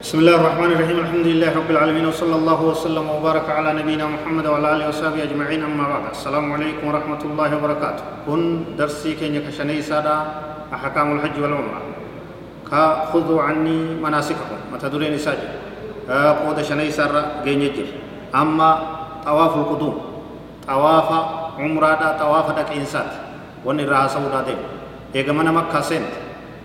[0.00, 4.46] بسم الله الرحمن الرحيم الحمد لله رب العالمين وصلى الله وسلم وبارك على نبينا محمد
[4.46, 8.42] وعلى اله وصحبه اجمعين اما بعد السلام عليكم ورحمه الله وبركاته كن
[8.78, 10.16] درسي كينيا كشني سادا
[10.70, 11.80] احكام الحج والعمره
[12.70, 15.50] كا خذوا عني مناسككم متدرين ساجد
[16.46, 17.86] قود شني سار جينيجر
[18.34, 18.70] اما
[19.26, 19.96] طواف القدوم
[20.68, 21.08] طواف
[21.58, 23.10] عمره طواف دك انسات
[23.66, 24.58] وني راسو دادم
[25.14, 26.12] ايغمنا مكه سنت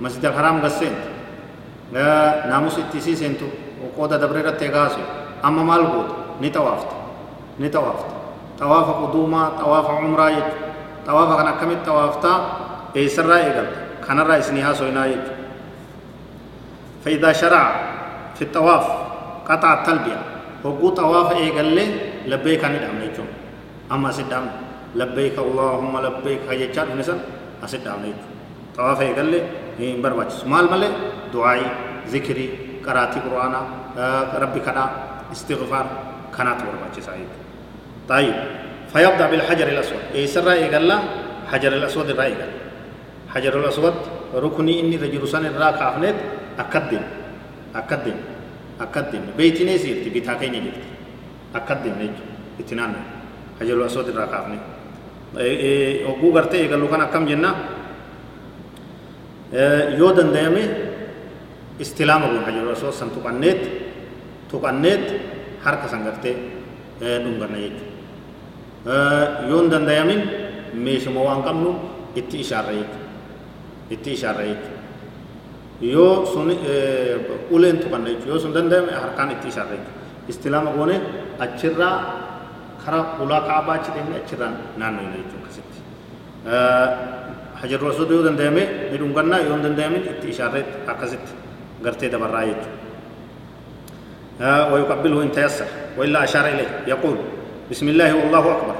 [0.00, 1.02] مسجد الحرام غسنت
[3.00, 3.46] siisentu
[3.96, 5.00] qooda dabre irratti eegaasu
[5.42, 6.94] amma maal gootu ni xawaafta
[7.58, 8.14] ni xawaafta
[8.58, 10.56] xawaafa quduumaa xawaafa umraa jechu
[11.06, 12.36] xawaafa kan akkamitti xawaaftaa
[12.94, 15.32] eessarraa eegalta kanarraa isinii haasoynaa jechu
[17.04, 17.64] فإذا شرع
[18.36, 18.86] في الطواف
[19.48, 20.20] قطع التلبية
[20.66, 21.78] هو طواف إيقال
[22.26, 23.08] لبيك عن الأمن
[23.92, 24.50] أما سدام
[24.94, 27.18] لبيك اللهم لبيك هيجار نسان
[27.64, 28.28] أسدام يجون
[28.76, 29.32] طواف إيقال
[29.78, 30.90] hin barbaachisu maal malee
[31.30, 31.62] du'aayi
[32.12, 33.64] zikirii qaraatii quraanaa
[34.42, 34.88] rabbi kadhaa
[35.34, 35.86] istighfaar
[36.36, 37.46] kanaatu barbaachisaa jechuudha
[38.08, 38.36] طيب
[38.92, 40.02] فيبدأ بالحجر الأسود.
[40.16, 40.96] إيسرا إيقالا
[41.52, 42.52] حجر الأسود الرا إيقال
[43.28, 43.94] حجر الأسود
[44.44, 46.16] ركني إني رجل سن الرا كافنت
[46.62, 47.04] أكدم
[47.76, 48.18] أكدم
[48.80, 49.22] أكدم.
[49.36, 50.84] بيتي نسيرتي بيتاكي نجرت
[51.58, 52.24] أكدم نجو
[52.60, 52.92] إتنان
[53.60, 54.62] حجر الأسود الرا كافنت
[56.08, 57.50] وقو غرتي إيقالو كان أكم جنة؟
[59.98, 60.62] yoo dandayame
[61.78, 63.60] istilaama goon hajaru asoo san tuqanneet
[64.50, 65.04] tuqanneet
[65.64, 66.34] harka san gartee
[67.00, 68.96] dhunganna jechuudha
[69.50, 70.20] yoo hin dandayamin
[70.84, 71.70] meeshuma waan qabnu
[72.20, 73.06] itti ishaarra jechuudha
[73.94, 74.76] itti ishaarra jechuudha
[75.94, 76.48] yoo sun
[77.54, 79.96] uleen tuqanna jechuudha yoo sun dandayame harkaan itti ishaarra jechuudha
[80.32, 80.96] istilaama goone
[81.44, 81.96] achirraa
[82.84, 85.78] karaa ulaa kaabaa achi deemne achirraan naannoo jechuudha akkasitti
[87.60, 91.32] hajar rasuud yoo danda'ame ni dhungannaa yoo hin danda'amin itti ishaarreetti akkasitti
[91.82, 92.76] dabarraa jechuudha
[94.38, 95.66] ويقبله إن تيسر
[95.98, 96.86] وإلا أشار إليه.
[96.86, 97.16] يقول
[97.70, 98.76] بسم الله والله أكبر.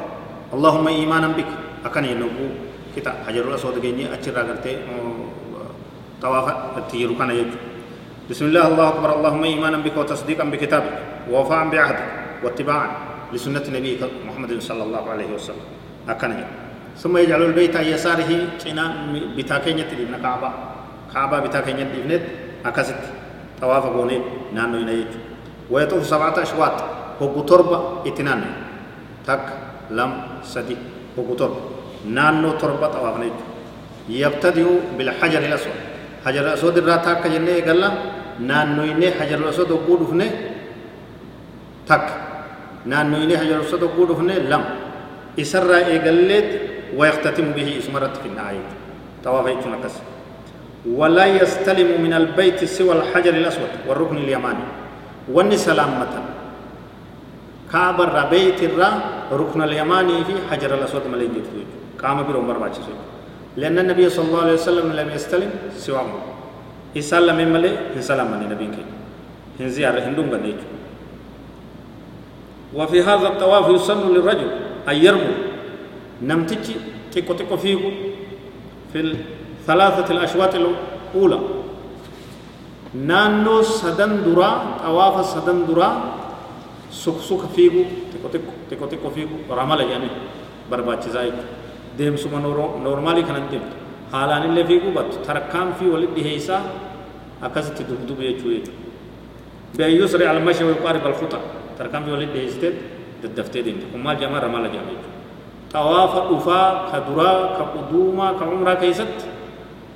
[0.55, 1.51] اللهم إيمانا بك.
[1.83, 2.47] أكن ينبو
[2.95, 4.79] كتا حجر الأسود جيني أتشرا قرتي
[6.23, 6.47] طواف
[6.79, 7.59] التير كان يجو.
[8.31, 9.11] بسم الله الله أكبر.
[9.19, 12.09] اللهم إيمانا بك وتصديقا بكتابك ووفاء بعهدك
[12.47, 12.89] واتباعا
[13.35, 15.67] لسنة نبيك محمد صلى الله عليه وسلم.
[16.07, 16.55] أكن يجو
[17.03, 18.31] ثم يجعل البيت يساره
[18.63, 18.85] كنا
[19.35, 20.51] بتاكينة ابن كعبة.
[21.11, 22.25] كعبة بتاكينة ابنت
[22.67, 22.95] أكست
[23.61, 24.21] طواف قوني
[24.55, 25.07] نانو ينيج
[25.71, 26.77] ويطوف سبعة أشواط
[27.23, 28.45] هو تربة اتنان
[29.27, 29.41] تك
[29.91, 30.11] لم
[30.43, 30.77] سدي
[31.19, 31.61] هو تربة
[32.07, 33.33] نانو تربة طواف نيج
[34.09, 34.67] يبتدئ
[34.99, 35.73] بالحجر الأسود
[36.27, 37.83] حجر الأسود الراتاك جنة قال
[38.41, 40.31] نانو يني حجر الأسود وقود فنه
[41.89, 42.07] تك
[42.87, 44.65] نانو يني حجر الأسود وقود فنه لم
[45.41, 46.61] إسرى إيقالت
[46.97, 48.65] ويختتم به اسمرت في النهاية
[49.25, 49.75] طواف يكون
[50.95, 54.65] ولا يستلم من البيت سوى الحجر الأسود والركن اليماني.
[55.33, 56.09] واني سلامة
[57.73, 58.91] كابر بيت الرا
[59.33, 61.69] ركن اليماني في حجر الأسود ملين جرتوج
[62.01, 62.73] قام بيرو مربع
[63.57, 66.01] لأن النبي صلى الله عليه وسلم لم يستلم سوى
[66.97, 68.85] إسلام من ملي إن سلام من النبي كي
[69.61, 70.61] إن زيارة هندوم بنيج
[72.75, 74.51] وفي هذا الطواف يسن للرجل
[74.89, 75.35] أن يرمي
[76.23, 76.77] نمتجي
[77.13, 77.91] تيكو تيكو فيكو.
[78.93, 79.17] في
[79.69, 81.41] الثلاثة الأشواط الأولى.
[83.63, 85.89] سدن درا طواف سدن درا
[86.89, 90.09] سك سك فيكو تيكو تيكو تيكو تيكو فيكو رمال يعني
[90.73, 91.37] برباچ زايد
[92.01, 92.41] ديم سما
[92.81, 93.61] نورمالي كان ديم
[94.13, 96.65] حالان اللي فيكو بات تركام في ولد هيسا
[97.45, 98.65] أكست دبدب يجوي.
[99.77, 101.41] بأن يسرع المشي ويقارب الخطى
[101.79, 102.75] تركام في ولد هيستد
[103.21, 103.79] ددفتي ديم.
[103.93, 104.97] كمال جمال رمال جمال
[105.73, 109.13] طواف أفا كدرا كقدوما كعمرة كيست.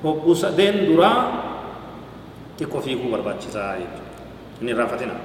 [0.04, 1.12] هو سدين درا
[2.58, 3.78] تكو فيه برباتشيسا
[4.62, 5.16] إني رافتنا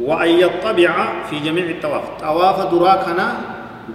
[0.00, 0.92] وأن يطبع
[1.30, 3.26] في جميع الطواف طواف درا كنا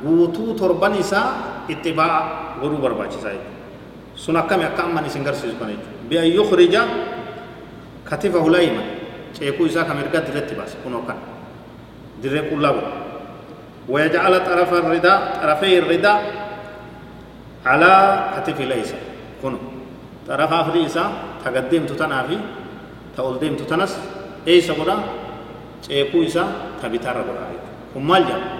[0.04, 3.56] guutuu torban isaa ittibaa godhuu barbaachisaa jechuudha
[4.16, 6.82] sun akkami akka amman isin garsiisu kana jechuudha bi'an yukhrija
[8.04, 8.84] katifa hulayma
[9.34, 11.18] ceekuu isaa ka mirga dirretti baasa kunoo kan
[12.22, 13.06] dirree qullaa godhu
[13.88, 15.80] ويجعل طرف الرداء طرفي
[20.30, 21.12] الرداء على كتف الأيسر كنو طرف أفريسا
[21.46, 22.38] تقدم تتنافي
[23.18, 23.94] تقدم تتنس
[24.48, 24.96] eeysa godha
[25.84, 26.48] ceekuu isaa
[26.82, 28.52] ta bitaarra godha jechuudha kun maal jedhama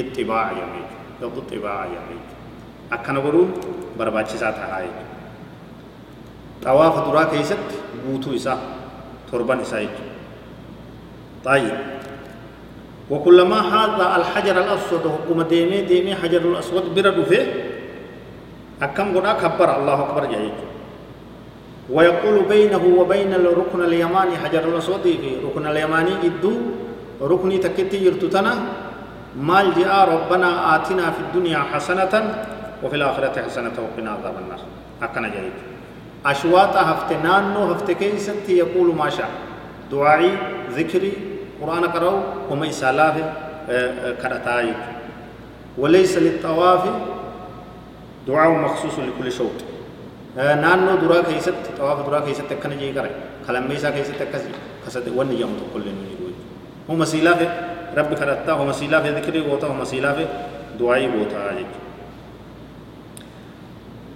[0.00, 3.50] ittibaa'a jedhama jechuudha yookiin ittibaa'a jedhama jechuudha akkana godhuun
[3.98, 5.04] barbaachisaa ta'a jechuudha
[6.64, 8.58] xawaafa duraa keessatti guutuu isaa
[9.30, 10.08] torban isaa jechuudha
[11.44, 11.76] طيب
[13.10, 17.44] وكلما هذا الحجر الأسود حكم ديمي ديمي حجر الأسود برد فيه
[18.82, 20.58] أكم قد أكبر الله أكبر جايج
[21.92, 26.52] ويقول بينه وبين الركن اليماني حجر الأسود في ركن اليماني جدو
[27.22, 28.54] ركني تكتي يرتتنا
[29.36, 32.34] مال جاء ربنا آتنا في الدنيا حسنة
[32.82, 34.60] وفي الآخرة حسنة وقنا عذاب النار.
[35.02, 35.52] أكنا جايج
[36.26, 39.30] أشواط هفتنانو هفتكيست يقول ما شاء.
[39.92, 40.32] دعائي
[40.70, 41.12] ذكري
[41.62, 42.20] قرآن قرأوا
[42.50, 43.14] وما يسالاف
[44.22, 44.72] كرتاي
[45.78, 46.80] وليس للطواف
[48.26, 49.56] دعاء مخصوص لكل شوط.
[50.36, 53.10] نانو درا كيست طواف درا كيست كن جي كره
[53.46, 54.50] كلميسا كيست كسي
[54.86, 56.26] كسد ون يوم كل نيرو
[56.90, 57.40] هو مسيلاف
[57.98, 60.16] رب كرتا هو مسيلاف ذكري غوتا هو مسيلاف
[60.80, 61.40] دعائي غوتا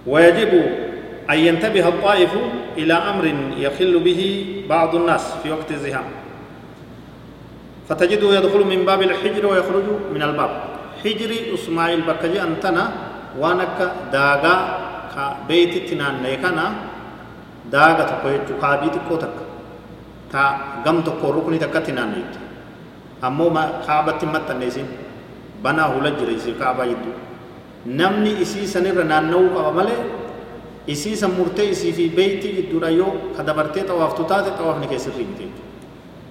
[0.07, 0.53] ويجب
[1.29, 2.33] أن ينتبه الطائف
[2.77, 3.25] إلى أمر
[3.57, 6.03] يخل به بعض الناس في وقت الزحام
[7.89, 9.83] فتجده يدخل من باب الحجر ويخرج
[10.13, 10.63] من الباب
[11.03, 12.91] حجري اسماعيل بكجي انتنا
[13.39, 14.84] وانك داغا
[15.47, 16.65] بيت تنان نيكنا
[17.73, 19.35] داغا تكو يجو كابي تكو تك
[20.31, 20.41] تا
[20.85, 22.33] غم تكو ركني تك تنان نيت
[23.27, 24.87] امو ما كعبة متن نيسين
[25.63, 27.11] بنا هولا جريسي كعبة يدو
[27.99, 29.95] نمني اسي سنر نانو قبا ملي
[30.93, 35.47] اسي سمورتي اسي في بيتي يدو رايو كدبرتي طوافتو تاتي طوافني كيسر ريمتي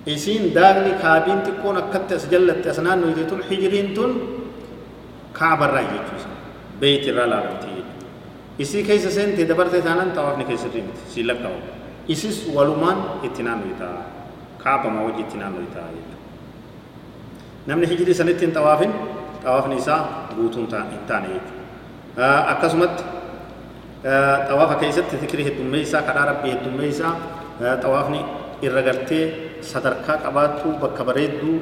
[0.07, 4.11] isiin daagni kaabiin xiqqoon akkatti as jallatte as naannoyte tun hijiriin tun
[5.39, 6.29] kaabarraa jechuusa
[6.81, 7.74] beeyti irraa jechuudha
[8.59, 11.59] isii keessa seentee dabarte taanaan xawaafni keessa miti sii lakkaa'u
[12.15, 14.03] isis walumaan itti naannoy ta'a
[14.65, 16.19] kaabamaa wajji itti naannoy ta'a jechuudha
[17.67, 18.93] namni hijirii sanittiin xawaafin
[19.45, 20.01] xawaafni isaa
[20.37, 23.05] guutuun hin taane jechuudha akkasumatti
[24.49, 27.13] xawaafa keessatti fikrii heddummeessaa kadhaa rabbii heddummeessaa
[27.83, 28.21] xawaafni
[28.69, 29.25] irra gartee
[29.73, 31.57] sadarkaa qabaattu bakka bareedduu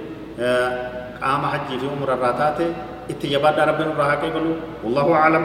[1.20, 2.66] qaama hajjii fi umra irraa taate
[3.14, 4.52] itti jabaadhaa rabbiin irraa haa qeebalu
[4.84, 5.44] wallahu aclam